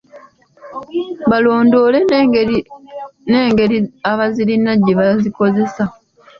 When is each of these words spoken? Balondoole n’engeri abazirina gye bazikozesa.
Balondoole 1.29 1.99
n’engeri 3.37 3.77
abazirina 4.11 4.71
gye 4.83 4.93
bazikozesa. 4.99 5.83